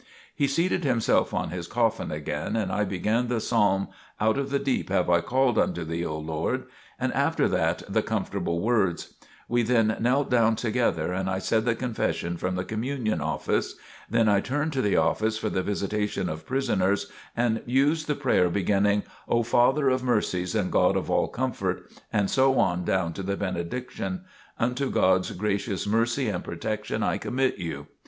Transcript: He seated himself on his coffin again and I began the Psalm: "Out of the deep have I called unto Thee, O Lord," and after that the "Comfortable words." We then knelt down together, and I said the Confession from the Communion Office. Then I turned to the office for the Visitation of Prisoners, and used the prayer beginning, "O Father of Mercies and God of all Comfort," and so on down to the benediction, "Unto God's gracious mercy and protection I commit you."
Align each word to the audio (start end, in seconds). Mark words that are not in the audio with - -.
He 0.33 0.47
seated 0.47 0.83
himself 0.83 1.31
on 1.31 1.51
his 1.51 1.67
coffin 1.67 2.09
again 2.09 2.55
and 2.55 2.71
I 2.71 2.85
began 2.85 3.27
the 3.27 3.39
Psalm: 3.39 3.87
"Out 4.19 4.35
of 4.35 4.49
the 4.49 4.57
deep 4.57 4.89
have 4.89 5.11
I 5.11 5.21
called 5.21 5.59
unto 5.59 5.83
Thee, 5.83 6.03
O 6.03 6.17
Lord," 6.17 6.63
and 6.99 7.13
after 7.13 7.47
that 7.49 7.83
the 7.87 8.01
"Comfortable 8.01 8.61
words." 8.61 9.13
We 9.47 9.61
then 9.61 9.95
knelt 9.99 10.31
down 10.31 10.55
together, 10.55 11.13
and 11.13 11.29
I 11.29 11.37
said 11.37 11.65
the 11.65 11.75
Confession 11.75 12.35
from 12.37 12.55
the 12.55 12.65
Communion 12.65 13.21
Office. 13.21 13.75
Then 14.09 14.27
I 14.27 14.39
turned 14.39 14.73
to 14.73 14.81
the 14.81 14.97
office 14.97 15.37
for 15.37 15.51
the 15.51 15.61
Visitation 15.61 16.29
of 16.29 16.47
Prisoners, 16.47 17.11
and 17.37 17.61
used 17.67 18.07
the 18.07 18.15
prayer 18.15 18.49
beginning, 18.49 19.03
"O 19.27 19.43
Father 19.43 19.87
of 19.89 20.01
Mercies 20.01 20.55
and 20.55 20.71
God 20.71 20.97
of 20.97 21.11
all 21.11 21.27
Comfort," 21.27 21.91
and 22.11 22.27
so 22.27 22.57
on 22.57 22.83
down 22.83 23.13
to 23.13 23.21
the 23.21 23.37
benediction, 23.37 24.23
"Unto 24.57 24.89
God's 24.89 25.29
gracious 25.29 25.85
mercy 25.85 26.27
and 26.27 26.43
protection 26.43 27.03
I 27.03 27.19
commit 27.19 27.59
you." 27.59 27.85